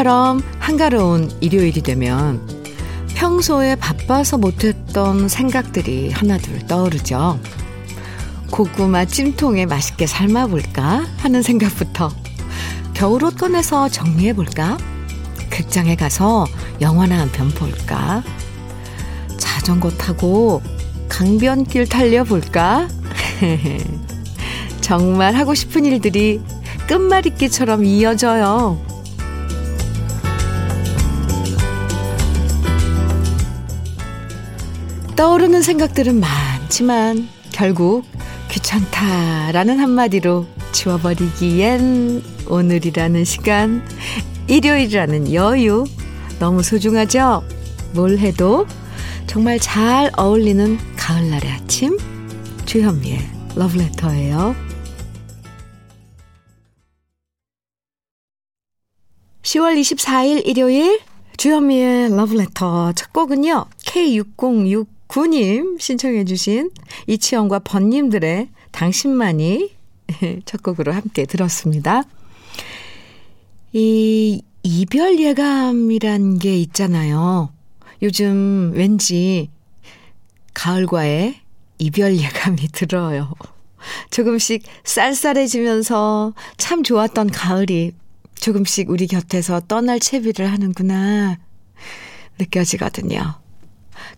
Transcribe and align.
오늘처럼 0.00 0.42
한가로운 0.58 1.30
일요일이 1.40 1.82
되면 1.82 2.40
평소에 3.14 3.74
바빠서 3.76 4.38
못했던 4.38 5.28
생각들이 5.28 6.10
하나둘 6.10 6.66
떠오르죠. 6.66 7.38
고구마 8.50 9.04
찜통에 9.04 9.66
맛있게 9.66 10.06
삶아볼까 10.06 11.04
하는 11.18 11.42
생각부터 11.42 12.10
겨울옷 12.94 13.36
꺼내서 13.36 13.88
정리해볼까? 13.90 14.78
극장에 15.50 15.96
가서 15.96 16.46
영화나 16.80 17.18
한 17.20 17.30
편 17.30 17.50
볼까? 17.50 18.22
자전거 19.36 19.90
타고 19.90 20.62
강변길 21.10 21.88
달려볼까? 21.88 22.88
정말 24.80 25.34
하고 25.34 25.54
싶은 25.54 25.84
일들이 25.84 26.40
끝말잇기처럼 26.86 27.84
이어져요. 27.84 28.89
떠오르는 35.20 35.60
생각들은 35.60 36.18
많지만 36.18 37.28
결국 37.52 38.06
귀찮다라는 38.50 39.78
한마디로 39.78 40.46
지워버리기엔 40.72 42.22
오늘이라는 42.48 43.26
시간, 43.26 43.86
일요일이라는 44.48 45.34
여유 45.34 45.84
너무 46.38 46.62
소중하죠? 46.62 47.44
뭘 47.92 48.16
해도 48.16 48.66
정말 49.26 49.58
잘 49.58 50.10
어울리는 50.16 50.78
가을날의 50.96 51.52
아침 51.52 51.98
주현미의 52.64 53.18
러브레터예요. 53.56 54.56
10월 59.42 59.78
24일 59.78 60.46
일요일 60.46 60.98
주현미의 61.36 62.16
러브레터 62.16 62.92
첫 62.94 63.12
곡은요. 63.12 63.66
K6069님 65.10 65.80
신청해 65.80 66.24
주신 66.24 66.70
이치영과 67.06 67.60
번님들의 67.60 68.48
당신만이 68.70 69.74
첫 70.44 70.62
곡으로 70.62 70.92
함께 70.92 71.26
들었습니다. 71.26 72.04
이 73.72 74.42
이별 74.62 75.18
예감이란 75.18 76.38
게 76.38 76.56
있잖아요. 76.58 77.52
요즘 78.02 78.72
왠지 78.74 79.50
가을과의 80.54 81.40
이별 81.78 82.16
예감이 82.16 82.68
들어요. 82.72 83.32
조금씩 84.10 84.62
쌀쌀해지면서 84.84 86.34
참 86.58 86.82
좋았던 86.82 87.30
가을이 87.30 87.92
조금씩 88.34 88.90
우리 88.90 89.06
곁에서 89.06 89.60
떠날 89.60 90.00
채비를 90.00 90.50
하는구나 90.50 91.38
느껴지거든요. 92.38 93.40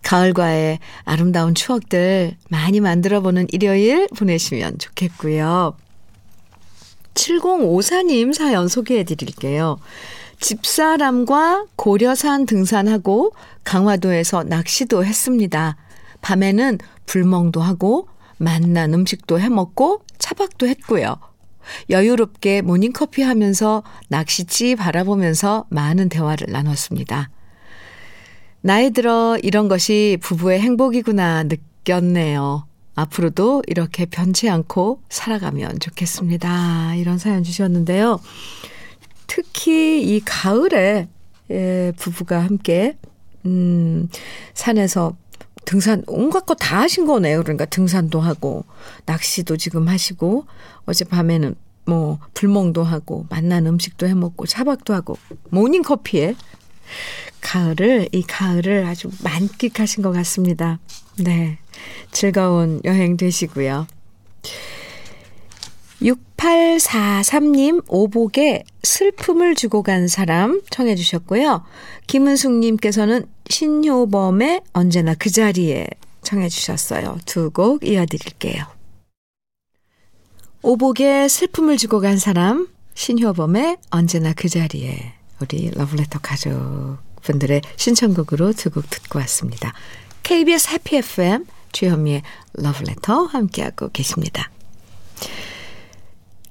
가을과의 0.03 0.79
아름다운 1.05 1.55
추억들 1.55 2.35
많이 2.49 2.79
만들어 2.79 3.21
보는 3.21 3.47
일요일 3.51 4.07
보내시면 4.15 4.77
좋겠고요. 4.77 5.75
7054님 7.15 8.33
사연 8.33 8.67
소개해 8.67 9.03
드릴게요. 9.03 9.79
집사람과 10.39 11.65
고려산 11.75 12.45
등산하고 12.45 13.33
강화도에서 13.63 14.43
낚시도 14.43 15.05
했습니다. 15.05 15.77
밤에는 16.21 16.79
불멍도 17.05 17.61
하고 17.61 18.07
맛난 18.37 18.93
음식도 18.93 19.39
해 19.39 19.49
먹고 19.49 20.03
차박도 20.17 20.67
했고요. 20.67 21.15
여유롭게 21.89 22.61
모닝커피 22.61 23.21
하면서 23.21 23.83
낚시지 24.09 24.75
바라보면서 24.75 25.65
많은 25.69 26.09
대화를 26.09 26.51
나눴습니다. 26.51 27.29
나이 28.65 28.91
들어 28.91 29.37
이런 29.43 29.67
것이 29.67 30.17
부부의 30.21 30.61
행복이구나 30.61 31.43
느꼈네요. 31.43 32.65
앞으로도 32.95 33.63
이렇게 33.67 34.05
변치 34.05 34.49
않고 34.49 35.01
살아가면 35.09 35.79
좋겠습니다. 35.79 36.95
이런 36.95 37.17
사연 37.17 37.43
주셨는데요. 37.43 38.21
특히 39.27 40.01
이 40.01 40.21
가을에 40.23 41.09
예, 41.51 41.91
부부가 41.97 42.41
함께 42.41 42.97
음, 43.45 44.07
산에서 44.53 45.17
등산 45.65 46.03
온갖 46.07 46.45
거 46.45 46.53
다 46.55 46.79
하신 46.81 47.05
거네요. 47.05 47.41
그러니까 47.43 47.65
등산도 47.65 48.21
하고 48.21 48.63
낚시도 49.05 49.57
지금 49.57 49.89
하시고 49.89 50.45
어젯밤에는 50.85 51.55
뭐 51.85 52.19
불멍도 52.33 52.83
하고 52.83 53.25
맛난 53.29 53.67
음식도 53.67 54.07
해 54.07 54.13
먹고 54.13 54.45
차박도 54.45 54.93
하고 54.93 55.17
모닝 55.49 55.81
커피에 55.81 56.35
가을을 57.41 58.09
이 58.11 58.23
가을을 58.23 58.85
아주 58.85 59.09
만끽하신 59.23 60.03
것 60.03 60.11
같습니다. 60.11 60.79
네. 61.19 61.57
즐거운 62.11 62.81
여행 62.85 63.17
되시고요. 63.17 63.87
6843님 66.01 67.83
오복에 67.87 68.63
슬픔을 68.83 69.55
주고 69.55 69.83
간 69.83 70.07
사람 70.07 70.61
청해 70.69 70.95
주셨고요. 70.95 71.63
김은숙님께서는 72.07 73.25
신효범의 73.49 74.61
언제나 74.73 75.13
그 75.15 75.29
자리에 75.29 75.87
청해 76.23 76.49
주셨어요. 76.49 77.17
두 77.25 77.49
곡 77.51 77.85
이어드릴게요. 77.85 78.65
오복에 80.61 81.27
슬픔을 81.27 81.77
주고 81.77 81.99
간 81.99 82.17
사람 82.17 82.67
신효범의 82.95 83.77
언제나 83.89 84.33
그 84.33 84.49
자리에 84.49 85.13
우리 85.43 85.69
러브레터 85.71 86.19
가족분들의 86.19 87.61
신청곡으로 87.75 88.53
두 88.53 88.69
곡 88.69 88.89
듣고 88.89 89.19
왔습니다. 89.19 89.73
KBS 90.23 90.69
해피 90.71 90.95
FM 90.97 91.45
주현미의 91.73 92.21
러브레터 92.53 93.25
함께하고 93.25 93.89
계십니다. 93.91 94.49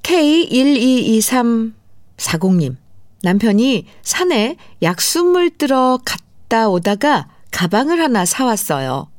K122340님, 0.03 2.75
남편이 3.23 3.87
산에 4.03 4.57
약수물 4.81 5.57
들어 5.57 5.99
갔다 6.05 6.69
오다가 6.69 7.27
가방을 7.51 7.99
하나 7.99 8.25
사왔어요. 8.25 9.09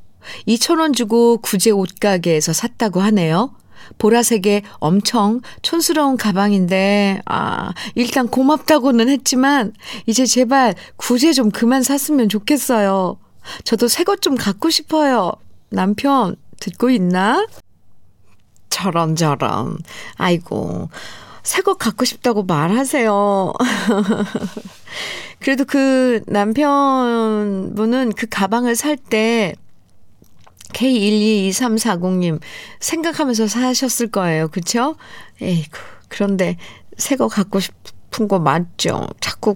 2,000원 0.47 0.95
주고 0.95 1.37
구제 1.37 1.69
옷가게에서 1.71 2.53
샀다고 2.53 3.01
하네요. 3.01 3.53
보라색의 3.97 4.63
엄청 4.79 5.41
촌스러운 5.61 6.17
가방인데, 6.17 7.21
아, 7.25 7.73
일단 7.95 8.27
고맙다고는 8.27 9.09
했지만, 9.09 9.73
이제 10.05 10.25
제발 10.25 10.75
구제 10.97 11.33
좀 11.33 11.51
그만 11.51 11.83
샀으면 11.83 12.29
좋겠어요. 12.29 13.17
저도 13.63 13.87
새 13.87 14.03
것 14.03 14.21
좀 14.21 14.35
갖고 14.35 14.69
싶어요. 14.69 15.31
남편, 15.69 16.35
듣고 16.59 16.89
있나? 16.89 17.45
저런, 18.69 19.15
저런. 19.15 19.77
아이고, 20.15 20.89
새 21.43 21.61
것 21.61 21.77
갖고 21.77 22.05
싶다고 22.05 22.43
말하세요. 22.43 23.53
그래도 25.39 25.63
그 25.65 26.21
남편분은 26.27 28.13
그 28.15 28.25
가방을 28.29 28.75
살 28.75 28.97
때, 28.97 29.53
K122340님 30.75 32.39
생각하면서 32.79 33.47
사셨을 33.47 34.11
거예요. 34.11 34.47
그쵸? 34.49 34.95
에이구, 35.41 35.77
그런데 36.09 36.57
새 36.97 37.15
거 37.15 37.27
갖고 37.27 37.59
싶은 37.59 38.27
거 38.27 38.39
맞죠? 38.39 39.07
자꾸 39.19 39.55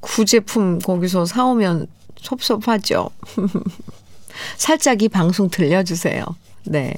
구제품 0.00 0.78
거기서 0.78 1.26
사오면 1.26 1.86
섭섭하죠? 2.20 3.10
살짝 4.56 5.02
이 5.02 5.08
방송 5.08 5.48
들려주세요. 5.48 6.24
네. 6.64 6.94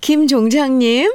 김종장님, 0.00 1.12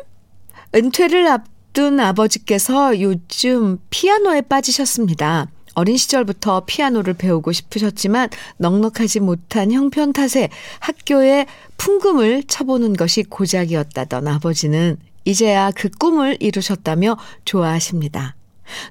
은퇴를 0.75 1.27
앞둔 1.27 1.99
아버지께서 1.99 2.99
요즘 2.99 3.77
피아노에 3.89 4.41
빠지셨습니다. 4.41 5.47
어린 5.79 5.95
시절부터 5.95 6.63
피아노를 6.65 7.13
배우고 7.13 7.53
싶으셨지만 7.53 8.29
넉넉하지 8.57 9.21
못한 9.21 9.71
형편 9.71 10.11
탓에 10.11 10.49
학교에 10.79 11.45
풍금을 11.77 12.43
쳐보는 12.43 12.97
것이 12.97 13.23
고작이었다던 13.23 14.27
아버지는 14.27 14.97
이제야 15.23 15.71
그 15.71 15.87
꿈을 15.89 16.35
이루셨다며 16.41 17.17
좋아하십니다. 17.45 18.35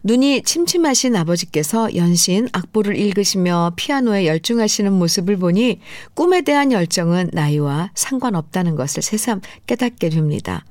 눈이 0.02 0.42
침침하신 0.44 1.14
아버지께서 1.14 1.94
연신 1.94 2.48
악보를 2.52 2.96
읽으시며 2.96 3.72
피아노에 3.76 4.26
열중하시는 4.26 4.90
모습을 4.90 5.36
보니 5.36 5.80
꿈에 6.14 6.40
대한 6.40 6.72
열정은 6.72 7.30
나이와 7.34 7.90
상관없다는 7.94 8.76
것을 8.76 9.02
새삼 9.02 9.42
깨닫게 9.66 10.08
됩니다. 10.08 10.64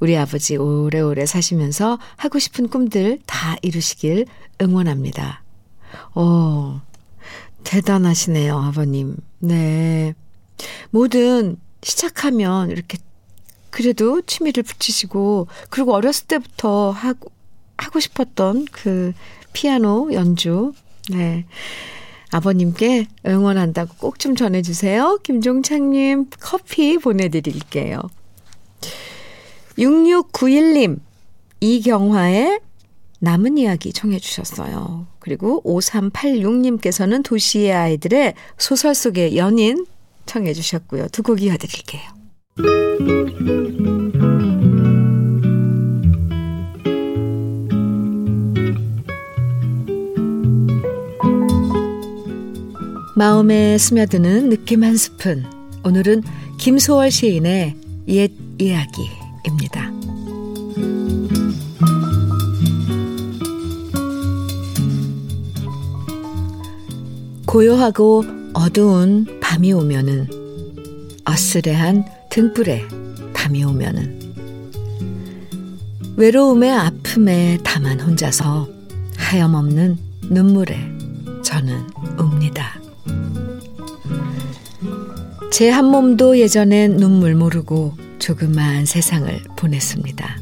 우리 0.00 0.16
아버지 0.18 0.56
오래오래 0.56 1.24
사시면서 1.24 1.98
하고 2.16 2.38
싶은 2.38 2.68
꿈들 2.68 3.20
다 3.26 3.56
이루시길 3.62 4.26
응원합니다. 4.60 5.42
오, 6.14 6.80
대단하시네요, 7.64 8.56
아버님. 8.56 9.16
네. 9.38 10.14
뭐든 10.90 11.56
시작하면 11.82 12.70
이렇게 12.70 12.98
그래도 13.70 14.20
취미를 14.22 14.62
붙이시고, 14.62 15.48
그리고 15.70 15.94
어렸을 15.94 16.26
때부터 16.26 16.90
하고, 16.90 17.30
하고 17.78 18.00
싶었던 18.00 18.66
그 18.70 19.12
피아노 19.52 20.12
연주. 20.12 20.72
네. 21.10 21.46
아버님께 22.30 23.06
응원한다고 23.26 23.94
꼭 23.96 24.18
좀 24.18 24.36
전해주세요. 24.36 25.18
김종창님 25.22 26.30
커피 26.40 26.98
보내드릴게요. 26.98 27.98
6691님, 29.78 31.00
이경화의 31.60 32.60
남은 33.22 33.56
이야기 33.56 33.92
청해 33.92 34.18
주셨어요. 34.18 35.06
그리고 35.20 35.62
5386님께서는 35.62 37.22
도시의 37.22 37.72
아이들의 37.72 38.34
소설 38.58 38.96
속의 38.96 39.36
연인 39.36 39.86
청해 40.26 40.52
주셨고요. 40.52 41.06
두 41.08 41.22
곡 41.22 41.40
이어드릴게요. 41.40 42.02
마음에 53.14 53.78
스며드는 53.78 54.48
느낌 54.48 54.82
한 54.82 54.96
스푼. 54.96 55.44
오늘은 55.84 56.22
김소월 56.58 57.12
시인의 57.12 57.76
옛 58.08 58.32
이야기입니다. 58.58 60.11
고요하고 67.52 68.24
어두운 68.54 69.26
밤이 69.42 69.74
오면은 69.74 70.26
어스레한 71.26 72.06
등불에 72.30 72.82
밤이 73.34 73.62
오면은 73.62 74.32
외로움의 76.16 76.70
아픔에 76.72 77.58
다만 77.62 78.00
혼자서 78.00 78.70
하염없는 79.18 79.98
눈물에 80.30 80.78
저는 81.44 81.88
웁니다. 82.16 82.80
제 85.50 85.68
한 85.68 85.84
몸도 85.84 86.38
예전엔 86.38 86.96
눈물 86.96 87.34
모르고 87.34 87.98
조그마한 88.18 88.86
세상을 88.86 89.42
보냈습니다. 89.58 90.40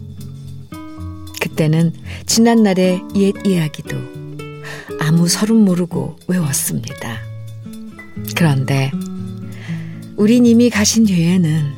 그때는 1.40 1.92
지난날의 2.26 3.02
옛 3.16 3.34
이야기도 3.44 4.19
아무 5.10 5.26
서름 5.26 5.64
모르고 5.64 6.20
외웠습니다. 6.28 7.18
그런데 8.36 8.92
우린 10.14 10.46
이미 10.46 10.70
가신 10.70 11.04
뒤에는 11.04 11.72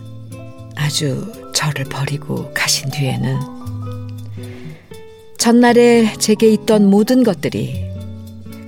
아주 0.77 1.33
저를 1.55 1.87
버리고 1.87 2.53
가신 2.53 2.91
뒤에는 2.91 3.41
전날에 5.39 6.13
제게 6.19 6.53
있던 6.53 6.91
모든 6.91 7.23
것들이 7.23 7.83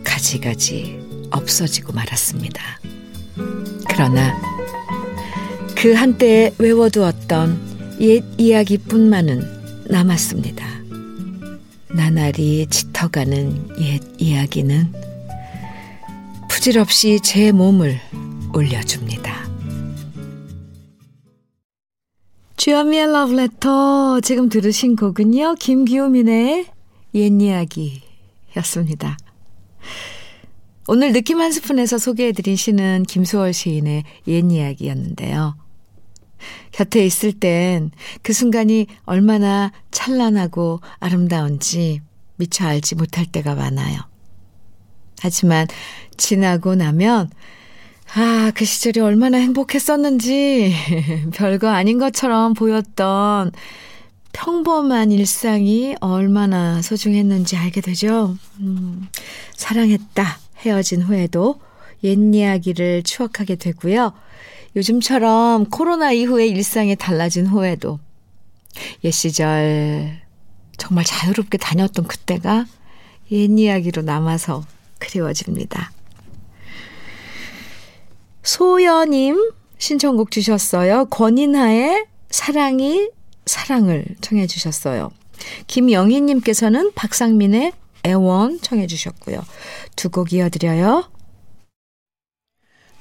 가지가지 0.02 0.98
없어지고 1.30 1.92
말았습니다. 1.92 2.80
그러나 3.86 4.34
그 5.74 5.92
한때에 5.92 6.54
외워두었던 6.56 7.98
옛 8.00 8.24
이야기뿐만은 8.38 9.44
남았습니다. 9.90 10.73
나날이 11.94 12.66
짙어가는 12.66 13.80
옛 13.80 14.00
이야기는 14.18 14.92
부질없이 16.48 17.20
제 17.22 17.52
몸을 17.52 18.00
올려줍니다. 18.52 19.32
주현미의 22.56 23.12
러브레터 23.12 24.20
지금 24.22 24.48
들으신 24.48 24.96
곡은요. 24.96 25.54
김기호민의 25.60 26.66
옛 27.14 27.40
이야기였습니다. 27.40 29.16
오늘 30.88 31.12
느낌 31.12 31.40
한 31.40 31.52
스푼에서 31.52 31.98
소개해드린 31.98 32.56
시는 32.56 33.04
김수월 33.04 33.52
시인의 33.52 34.02
옛 34.26 34.50
이야기였는데요. 34.50 35.63
곁에 36.72 37.04
있을 37.04 37.32
땐 37.32 37.90
그 38.22 38.32
순간이 38.32 38.86
얼마나 39.04 39.72
찬란하고 39.90 40.80
아름다운지 41.00 42.00
미처 42.36 42.66
알지 42.66 42.96
못할 42.96 43.26
때가 43.26 43.54
많아요. 43.54 44.00
하지만 45.20 45.66
지나고 46.16 46.74
나면 46.74 47.30
아, 48.14 48.52
그 48.54 48.64
시절이 48.64 49.00
얼마나 49.00 49.38
행복했었는지 49.38 50.74
별거 51.34 51.68
아닌 51.68 51.98
것처럼 51.98 52.54
보였던 52.54 53.52
평범한 54.32 55.12
일상이 55.12 55.94
얼마나 56.00 56.82
소중했는지 56.82 57.56
알게 57.56 57.80
되죠. 57.80 58.36
음, 58.60 59.08
사랑했다 59.56 60.38
헤어진 60.58 61.02
후에도 61.02 61.60
옛 62.02 62.18
이야기를 62.34 63.04
추억하게 63.04 63.56
되고요. 63.56 64.12
요즘처럼 64.76 65.66
코로나 65.66 66.12
이후에 66.12 66.46
일상이 66.46 66.96
달라진 66.96 67.46
후에도 67.46 68.00
옛 69.04 69.10
시절 69.12 70.20
정말 70.76 71.04
자유롭게 71.04 71.58
다녔던 71.58 72.06
그때가 72.06 72.66
옛 73.30 73.50
이야기로 73.58 74.02
남아서 74.02 74.64
그리워집니다. 74.98 75.92
소연님 78.42 79.52
신청곡 79.78 80.30
주셨어요. 80.30 81.06
권인하의 81.06 82.06
사랑이 82.30 83.10
사랑을 83.46 84.04
청해 84.20 84.46
주셨어요. 84.46 85.10
김영희님께서는 85.66 86.92
박상민의 86.94 87.72
애원 88.06 88.60
청해 88.60 88.86
주셨고요. 88.86 89.42
두 89.96 90.10
곡 90.10 90.32
이어드려요. 90.32 91.08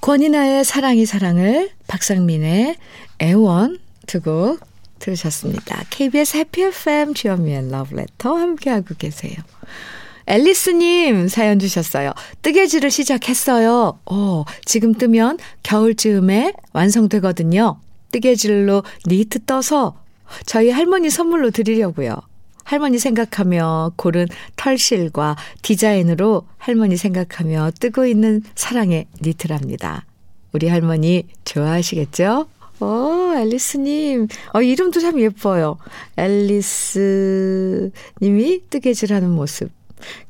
권이나의 0.03 0.65
사랑이 0.65 1.05
사랑을 1.05 1.69
박상민의 1.87 2.75
애원 3.21 3.79
두곡 4.05 4.59
들으셨습니다. 4.99 5.85
KBS 5.91 6.35
해피 6.35 6.61
FM 6.63 7.13
주현미의 7.13 7.71
러브레터 7.71 8.35
함께하고 8.35 8.95
계세요. 8.97 9.35
앨리스님 10.27 11.29
사연 11.29 11.57
주셨어요. 11.57 12.11
뜨개질을 12.41 12.91
시작했어요. 12.91 13.97
어, 14.05 14.43
지금 14.65 14.93
뜨면 14.93 15.37
겨울쯤에 15.63 16.51
완성되거든요. 16.73 17.79
뜨개질로 18.11 18.83
니트 19.07 19.45
떠서 19.45 19.95
저희 20.45 20.69
할머니 20.69 21.09
선물로 21.09 21.51
드리려고요. 21.51 22.17
할머니 22.63 22.99
생각하며 22.99 23.93
고른 23.95 24.27
털실과 24.55 25.35
디자인으로 25.61 26.43
할머니 26.57 26.97
생각하며 26.97 27.71
뜨고 27.79 28.05
있는 28.05 28.41
사랑의 28.55 29.07
니트랍니다. 29.21 30.05
우리 30.51 30.67
할머니 30.67 31.27
좋아하시겠죠? 31.45 32.47
어, 32.79 33.33
앨리스님. 33.37 34.27
어, 34.53 34.61
이름도 34.61 34.99
참 34.99 35.19
예뻐요. 35.19 35.77
앨리스 36.17 37.91
님이 38.21 38.61
뜨개질 38.69 39.13
하는 39.13 39.29
모습. 39.29 39.71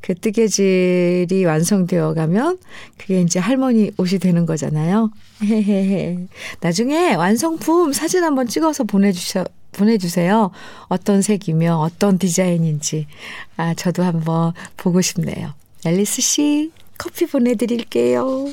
그 0.01 0.15
뜨개질이 0.15 1.45
완성되어 1.45 2.13
가면 2.13 2.57
그게 2.97 3.21
이제 3.21 3.39
할머니 3.39 3.91
옷이 3.97 4.19
되는 4.19 4.45
거잖아요. 4.45 5.11
헤헤헤. 5.43 6.17
나중에 6.61 7.15
완성품 7.15 7.93
사진 7.93 8.23
한번 8.23 8.47
찍어서 8.47 8.83
보내주셔, 8.83 9.45
보내주세요. 9.71 10.51
어떤 10.87 11.21
색이며 11.21 11.77
어떤 11.77 12.17
디자인인지. 12.17 13.07
아, 13.57 13.73
저도 13.73 14.03
한번 14.03 14.53
보고 14.77 15.01
싶네요. 15.01 15.53
앨리스 15.85 16.21
씨, 16.21 16.71
커피 16.97 17.25
보내드릴게요. 17.25 18.47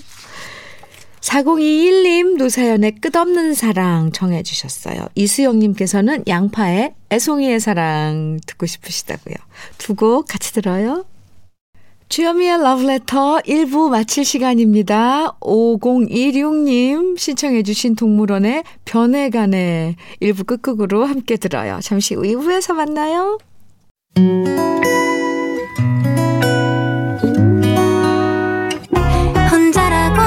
4021님 1.21 2.39
노사연의 2.39 2.93
끝없는 2.97 3.53
사랑 3.55 4.11
정해 4.13 4.43
주셨어요. 4.43 5.07
이수영님께서는 5.15 6.25
양파의 6.27 6.95
애송이의 7.11 7.61
사랑 7.61 8.41
듣고 8.47 8.65
싶으시다고요. 8.67 9.35
두 9.79 9.95
곡 9.95 10.27
같이 10.27 10.53
들어요. 10.55 11.05
주여미의 12.11 12.61
러브레터 12.61 13.39
1부 13.47 13.89
마칠 13.89 14.25
시간입니다. 14.25 15.39
5016님 15.41 17.17
신청해 17.17 17.63
주신 17.63 17.95
동물원의 17.95 18.65
변해가네 18.85 19.95
1부 20.21 20.45
끝곡으로 20.45 21.05
함께 21.05 21.37
들어요. 21.37 21.79
잠시 21.81 22.17
후 22.17 22.23
2부에서 22.23 22.75
만나요. 22.75 23.39
혼자라고 29.53 30.21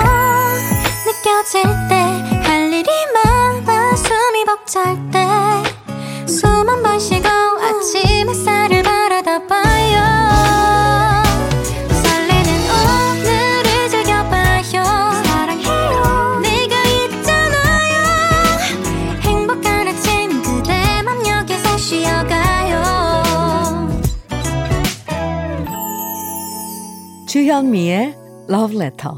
느껴질 1.06 1.64
때 1.90 2.34
할 2.44 2.72
일이 2.72 2.90
많아 3.14 3.96
숨이 3.96 4.46
벅찰 4.46 4.96
때 5.12 5.13
주현미의 27.54 28.16
Love 28.50 28.76
Letter. 28.82 29.16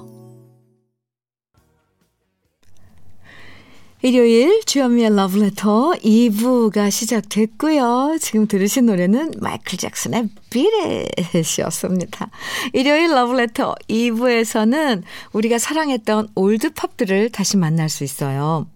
일요일 4.02 4.62
주현미의 4.66 5.08
Love 5.08 5.42
Letter 5.42 5.92
2부가 6.04 6.92
시작됐고요. 6.92 8.18
지금 8.20 8.46
들으신 8.46 8.88
노래는 8.88 9.36
마이클 9.40 9.78
잭슨의 9.78 10.28
비렛이었습니다. 10.50 12.30
일요일 12.74 13.12
Love 13.12 13.38
Letter 13.40 13.72
2부에서는 13.88 15.04
우리가 15.32 15.58
사랑했던 15.58 16.28
올드팝들을 16.36 17.30
다시 17.30 17.56
만날 17.56 17.88
수 17.88 18.04
있어요. 18.04 18.68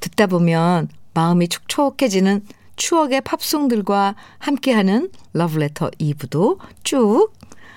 듣다 0.00 0.26
보면 0.26 0.88
마음이 1.12 1.48
촉촉해지는 1.48 2.46
추억의 2.76 3.20
팝송들과 3.20 4.14
함께하는 4.38 5.10
러브레터 5.34 5.90
2부도 5.90 6.58
쭉 6.82 7.30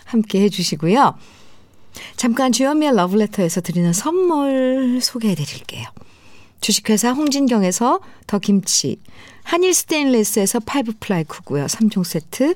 함께 0.07 0.41
해주시고요. 0.41 1.15
잠깐 2.15 2.51
주현미의 2.51 2.95
러브레터에서 2.95 3.61
드리는 3.61 3.91
선물 3.93 4.99
소개해 5.01 5.35
드릴게요. 5.35 5.85
주식회사 6.61 7.11
홍진경에서 7.11 7.99
더 8.25 8.39
김치, 8.39 8.99
한일 9.43 9.73
스테인레스에서 9.73 10.59
five 10.61 10.93
ply 10.99 11.23
cookware 11.23 11.65
3종 11.65 12.03
세트, 12.03 12.55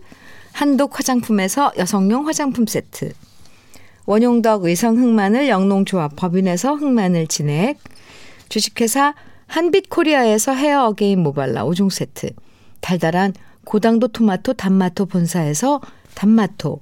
한독 0.53 0.97
화장품에서 0.97 1.71
여성용 1.77 2.27
화장품 2.27 2.65
세트, 2.65 3.13
원용덕 4.05 4.65
의성 4.65 4.97
흑마늘 4.97 5.47
영농조합 5.49 6.15
법인에서 6.15 6.75
흑마늘 6.75 7.27
진액, 7.27 7.79
주식회사 8.49 9.13
한빛코리아에서 9.47 10.53
헤어 10.53 10.87
어게인 10.87 11.21
모발라 11.21 11.65
5종 11.65 11.91
세트, 11.91 12.31
달달한 12.79 13.33
고당도 13.63 14.07
토마토 14.09 14.53
단마토 14.53 15.05
본사에서 15.05 15.81
단마토, 16.15 16.81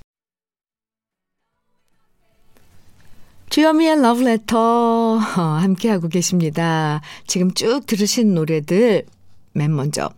주현미의 3.51 4.01
러브레터 4.01 5.17
함께하고 5.17 6.07
계십니다. 6.07 7.01
지금 7.27 7.53
쭉 7.53 7.85
들으신 7.85 8.33
노래들 8.33 9.05
맨 9.51 9.75
먼저 9.75 10.09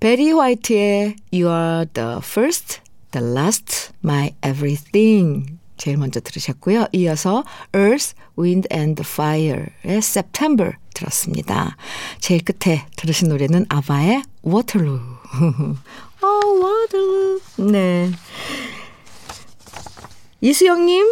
베리 0.00 0.32
화이트의 0.32 1.14
You 1.32 1.48
are 1.48 1.86
the 1.94 2.18
first, 2.18 2.80
the 3.12 3.24
last, 3.24 3.92
my 4.04 4.32
everything 4.44 5.58
제일 5.76 5.96
먼저 5.96 6.18
들으셨고요. 6.18 6.88
이어서 6.90 7.44
Earth, 7.72 8.14
Wind 8.36 8.68
and 8.72 9.00
Fire의 9.06 9.98
September 9.98 10.72
들었습니다. 10.92 11.76
제일 12.18 12.42
끝에 12.42 12.84
들으신 12.96 13.28
노래는 13.28 13.66
아바의 13.68 14.24
Waterloo. 14.44 14.98
어, 16.20 16.28
Waterloo. 16.64 17.40
네. 17.70 18.10
이수영님, 20.40 21.06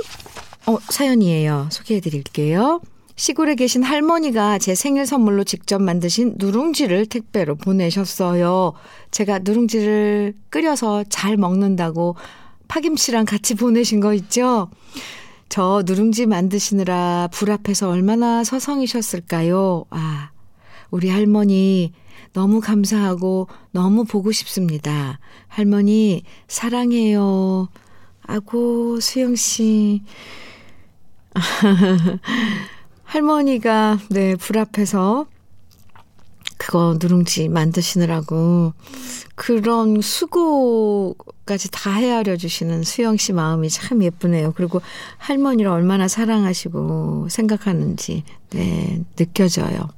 어, 0.67 0.79
사연이에요. 0.89 1.69
소개해 1.71 2.01
드릴게요. 2.01 2.81
시골에 3.17 3.55
계신 3.55 3.83
할머니가 3.83 4.59
제 4.59 4.75
생일 4.75 5.07
선물로 5.07 5.45
직접 5.45 5.81
만드신 5.81 6.35
누룽지를 6.39 7.07
택배로 7.07 7.55
보내셨어요. 7.55 8.73
제가 9.11 9.41
누룽지를 9.41 10.35
끓여서 10.51 11.05
잘 11.09 11.37
먹는다고 11.37 12.17
파김치랑 12.67 13.25
같이 13.25 13.55
보내신 13.55 14.01
거 14.01 14.15
있죠? 14.15 14.69
저 15.49 15.85
누룽지 15.87 16.27
만드시느라 16.27 17.29
불 17.31 17.53
앞에서 17.53 17.91
얼마나 17.91 18.43
서성이셨을까요? 18.43 19.85
아, 19.91 20.31
우리 20.91 21.09
할머니 21.09 21.93
너무 22.33 22.61
감사하고 22.61 23.47
너무 23.71 24.05
보고 24.05 24.33
싶습니다. 24.33 25.21
할머니 25.47 26.25
사랑해요. 26.49 27.69
아고 28.27 28.99
수영 28.99 29.37
씨. 29.37 30.03
할머니가 33.05 33.99
네, 34.11 34.37
불 34.37 34.59
앞에서 34.59 35.27
그거 36.57 36.97
누룽지 37.01 37.49
만드시느라고 37.49 38.73
그런 39.35 40.01
수고까지 40.01 41.71
다 41.71 41.93
헤아려 41.93 42.37
주시는 42.37 42.85
수영 42.85 43.17
씨 43.17 43.33
마음이 43.33 43.69
참 43.69 44.03
예쁘네요. 44.03 44.53
그리고 44.57 44.81
할머니를 45.19 45.71
얼마나 45.71 46.09
사랑하시고 46.09 47.29
생각하는지 47.29 48.25
네, 48.51 49.03
느껴져요. 49.17 49.89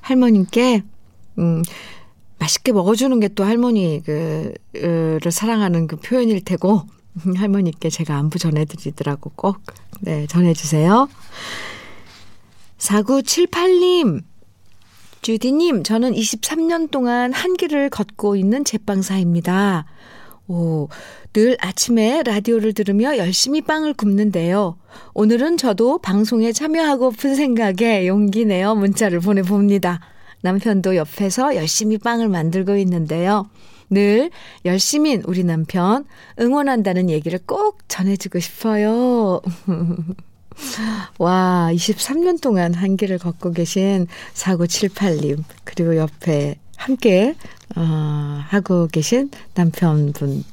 할머님께 0.00 0.84
음 1.38 1.62
맛있게 2.38 2.72
먹어주는 2.72 3.18
게 3.20 3.28
또 3.28 3.44
할머니 3.44 4.02
그를 4.04 5.20
사랑하는 5.30 5.86
그 5.86 5.96
표현일 5.96 6.42
테고 6.44 6.82
할머니께 7.36 7.90
제가 7.90 8.16
안부 8.16 8.38
전해드리더라고 8.38 9.32
꼭 9.34 9.58
네, 10.00 10.26
전해주세요. 10.26 11.08
4978님 12.78 14.22
주디님, 15.26 15.82
저는 15.82 16.12
23년 16.12 16.90
동안 16.90 17.32
한 17.32 17.54
길을 17.54 17.90
걷고 17.90 18.36
있는 18.36 18.64
제빵사입니다. 18.64 19.84
오, 20.46 20.88
늘 21.32 21.56
아침에 21.60 22.22
라디오를 22.24 22.72
들으며 22.74 23.16
열심히 23.16 23.60
빵을 23.60 23.94
굽는데요. 23.94 24.78
오늘은 25.14 25.56
저도 25.56 25.98
방송에 25.98 26.52
참여하고픈 26.52 27.34
생각에 27.34 28.06
용기 28.06 28.44
내어 28.44 28.76
문자를 28.76 29.18
보내봅니다. 29.18 29.98
남편도 30.42 30.94
옆에서 30.94 31.56
열심히 31.56 31.98
빵을 31.98 32.28
만들고 32.28 32.76
있는데요. 32.76 33.50
늘 33.90 34.30
열심인 34.64 35.22
우리 35.26 35.44
남편 35.44 36.04
응원한다는 36.40 37.10
얘기를 37.10 37.38
꼭 37.44 37.80
전해주고 37.88 38.40
싶어요. 38.40 39.40
와, 41.18 41.68
23년 41.72 42.40
동안 42.40 42.74
한 42.74 42.96
길을 42.96 43.18
걷고 43.18 43.52
계신 43.52 44.06
4978님, 44.34 45.42
그리고 45.64 45.96
옆에 45.96 46.56
함께, 46.76 47.34
어, 47.76 47.80
하고 48.48 48.86
계신 48.86 49.30
남편분. 49.54 50.44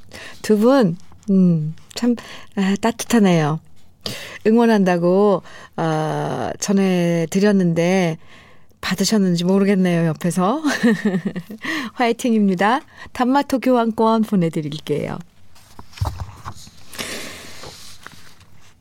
두 0.41 0.57
분, 0.57 0.97
음, 1.29 1.75
참, 1.95 2.15
아, 2.55 2.75
따뜻하네요. 2.81 3.59
응원한다고, 4.45 5.41
어, 5.77 6.49
전해드렸는데, 6.59 8.17
받으셨는지 8.83 9.45
모르겠네요, 9.45 10.05
옆에서. 10.07 10.61
화이팅입니다. 11.93 12.81
단마토 13.13 13.59
교환권 13.59 14.23
보내드릴게요. 14.23 15.17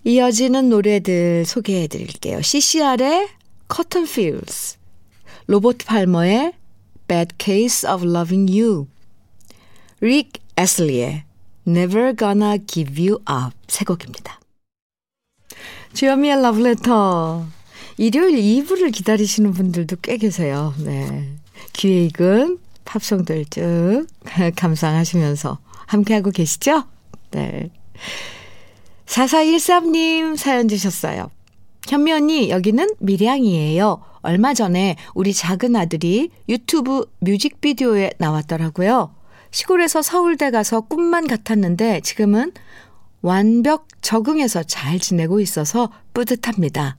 이어지는 0.04 0.68
노래들 0.68 1.44
소개해 1.46 1.86
드릴게요. 1.86 2.42
CCR의 2.42 3.28
Cotton 3.72 4.08
Fields, 4.08 4.76
로버트 5.46 5.86
팔머의 5.86 6.52
Bad 7.06 7.36
Case 7.38 7.88
of 7.88 8.04
Loving 8.04 8.50
You, 8.50 8.88
릭 10.00 10.32
애슬리의 10.58 11.22
Never 11.66 12.16
Gonna 12.16 12.58
Give 12.66 13.08
You 13.08 13.20
Up 13.20 13.56
세 13.68 13.84
곡입니다. 13.84 14.40
주현미의 15.94 16.42
러브레터 16.42 17.46
일요일 17.96 18.36
2부를 18.36 18.92
기다리시는 18.92 19.52
분들도 19.52 19.96
꽤 20.02 20.16
계세요. 20.16 20.74
네. 20.78 21.28
귀에 21.74 22.06
익은 22.06 22.58
팝송들 22.84 23.46
쭉 23.50 24.06
감상하시면서 24.56 25.58
함께하고 25.86 26.30
계시죠? 26.30 26.84
네. 27.30 27.70
4413님 29.06 30.36
사연 30.36 30.68
주셨어요. 30.68 31.30
현미 31.88 32.12
언니, 32.12 32.50
여기는 32.50 32.94
밀양이에요. 32.98 34.02
얼마 34.22 34.54
전에 34.54 34.96
우리 35.14 35.34
작은 35.34 35.74
아들이 35.76 36.30
유튜브 36.48 37.06
뮤직비디오에 37.20 38.12
나왔더라고요. 38.18 39.14
시골에서 39.50 40.00
서울대 40.00 40.50
가서 40.50 40.80
꿈만 40.80 41.26
같았는데 41.26 42.00
지금은 42.00 42.52
완벽 43.20 43.88
적응해서 44.00 44.62
잘 44.62 44.98
지내고 44.98 45.40
있어서 45.40 45.90
뿌듯합니다. 46.14 46.96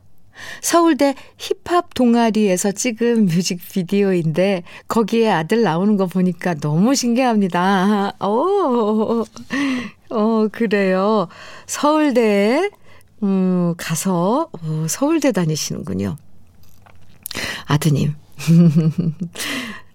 서울대 0.62 1.16
힙합 1.38 1.94
동아리에서 1.94 2.72
찍은 2.72 3.26
뮤직비디오인데 3.26 4.64
거기에 4.88 5.30
아들 5.30 5.62
나오는 5.62 5.98
거 5.98 6.08
보니까 6.08 6.56
너무 6.56 6.96
신기합니다. 6.96 8.14
오, 8.22 9.26
어, 10.10 10.48
그래요. 10.52 11.28
서울대에 11.66 12.70
음, 13.24 13.74
가서 13.78 14.50
어, 14.52 14.86
서울대 14.88 15.32
다니시는군요. 15.32 16.18
아드님. 17.66 18.14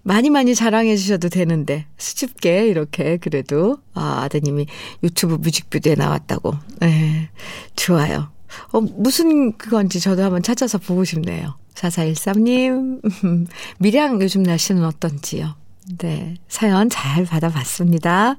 많이 0.01 0.29
많이 0.29 0.55
자랑해 0.55 0.95
주셔도 0.95 1.29
되는데 1.29 1.85
수줍게 1.97 2.67
이렇게 2.67 3.17
그래도 3.17 3.77
아, 3.93 4.21
아드님이 4.23 4.65
유튜브 5.03 5.35
뮤직비디오에 5.35 5.95
나왔다고. 5.95 6.53
네, 6.79 7.29
좋아요. 7.75 8.31
어, 8.71 8.81
무슨 8.81 9.57
그건지 9.57 9.99
저도 9.99 10.23
한번 10.23 10.43
찾아서 10.43 10.77
보고 10.77 11.03
싶네요. 11.03 11.55
4413님, 11.75 13.47
밀양 13.79 14.21
요즘 14.21 14.43
날씨는 14.43 14.83
어떤지요? 14.83 15.55
네, 15.97 16.35
사연 16.47 16.89
잘 16.89 17.25
받아봤습니다. 17.25 18.37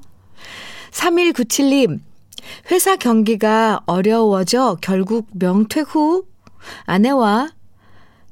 3197님, 0.91 1.99
회사 2.71 2.95
경기가 2.95 3.81
어려워져 3.85 4.77
결국 4.81 5.27
명퇴 5.31 5.81
후 5.81 6.25
아내와 6.85 7.49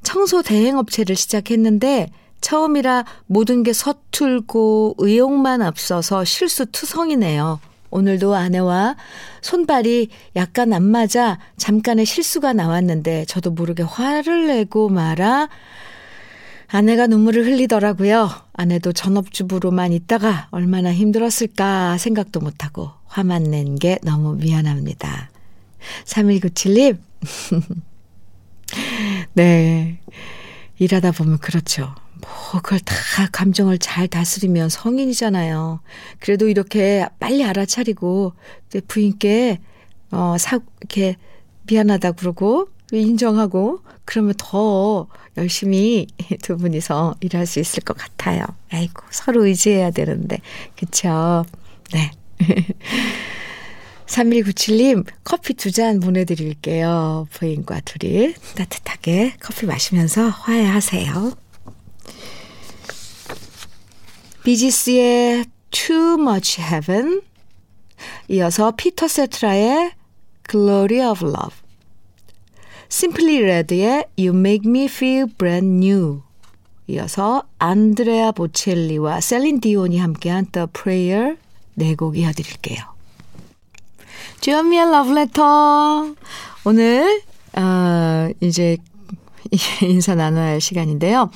청소 0.03 0.41
대행업체를 0.41 1.15
시작했는데 1.15 2.11
처음이라 2.41 3.05
모든 3.25 3.63
게 3.63 3.73
서툴고 3.73 4.95
의욕만 4.97 5.61
앞서서 5.61 6.23
실수투성이네요. 6.23 7.59
오늘도 7.91 8.35
아내와 8.35 8.95
손발이 9.41 10.09
약간 10.35 10.73
안 10.73 10.83
맞아 10.83 11.39
잠깐의 11.57 12.05
실수가 12.05 12.53
나왔는데 12.53 13.25
저도 13.25 13.51
모르게 13.51 13.83
화를 13.83 14.47
내고 14.47 14.89
말아 14.89 15.49
아내가 16.71 17.07
눈물을 17.07 17.45
흘리더라고요. 17.45 18.29
아내도 18.53 18.93
전업주부로만 18.93 19.91
있다가 19.91 20.49
얼마나 20.51 20.93
힘들었을까 20.93 21.97
생각도 21.97 22.39
못하고 22.41 22.91
화만 23.07 23.43
낸 23.43 23.75
게 23.75 23.97
너무 24.03 24.35
미안합니다. 24.35 25.31
3197님. 26.05 26.97
네. 29.33 29.99
일하다 30.77 31.11
보면 31.11 31.39
그렇죠. 31.39 31.93
뭐, 32.21 32.61
그걸 32.61 32.79
다 32.79 32.95
감정을 33.31 33.77
잘 33.79 34.07
다스리면 34.07 34.69
성인이잖아요. 34.69 35.79
그래도 36.19 36.47
이렇게 36.49 37.07
빨리 37.19 37.43
알아차리고, 37.43 38.33
부인께, 38.87 39.59
어, 40.11 40.35
사, 40.37 40.59
이렇게 40.81 41.15
미안하다 41.67 42.13
그러고, 42.13 42.69
인정하고, 42.91 43.81
그러면 44.05 44.33
더 44.37 45.07
열심히 45.37 46.07
두 46.41 46.57
분이서 46.57 47.15
일할 47.21 47.45
수 47.45 47.59
있을 47.59 47.83
것 47.83 47.95
같아요. 47.97 48.43
아이고, 48.71 49.03
서로 49.11 49.45
의지해야 49.45 49.91
되는데. 49.91 50.39
그쵸? 50.77 51.45
네. 51.93 52.11
3197님, 54.07 55.05
커피 55.23 55.53
두 55.53 55.71
잔 55.71 55.99
보내드릴게요. 55.99 57.27
부인과 57.31 57.81
둘이 57.81 58.33
따뜻하게 58.55 59.35
커피 59.39 59.67
마시면서 59.67 60.29
화해하세요. 60.29 61.33
비지스의 64.43 65.45
Too 65.71 66.13
Much 66.19 66.61
Heaven 66.61 67.21
이어서 68.29 68.71
피터 68.71 69.07
세트라의 69.07 69.91
Glory 70.49 71.09
of 71.09 71.25
Love 71.25 71.55
Simply 72.91 73.37
Red의 73.41 74.05
You 74.17 74.37
Make 74.37 74.69
Me 74.69 74.85
Feel 74.85 75.27
Brand 75.37 75.85
New 75.85 76.21
이어서 76.87 77.43
안드레아 77.59 78.31
보첼리와 78.31 79.21
셀린 79.21 79.59
디온이 79.61 79.99
함께한 79.99 80.47
The 80.51 80.67
Prayer 80.73 81.37
네곡 81.75 82.17
이어드릴게요. 82.17 82.77
주현미의 84.41 84.91
러브레터 84.91 86.15
오늘 86.65 87.21
어, 87.53 88.29
이제 88.41 88.77
인사 89.81 90.15
나눠야 90.15 90.45
할 90.47 90.61
시간인데요. 90.61 91.29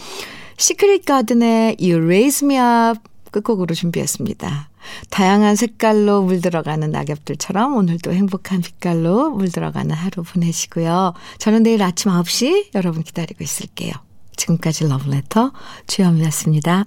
시크릿 0.57 1.05
가든의 1.05 1.77
You 1.79 2.03
Raise 2.03 2.45
Me 2.45 2.57
Up 2.57 3.01
끝곡으로 3.31 3.73
준비했습니다. 3.73 4.69
다양한 5.09 5.55
색깔로 5.55 6.21
물들어가는 6.23 6.91
낙엽들처럼 6.91 7.75
오늘도 7.75 8.13
행복한 8.13 8.61
빛깔로 8.61 9.31
물들어가는 9.31 9.91
하루 9.95 10.23
보내시고요. 10.23 11.13
저는 11.39 11.63
내일 11.63 11.81
아침 11.83 12.11
9시 12.11 12.75
여러분 12.75 13.03
기다리고 13.03 13.43
있을게요. 13.43 13.91
지금까지 14.35 14.87
러브레터 14.87 15.51
주현미였습니다. 15.87 16.85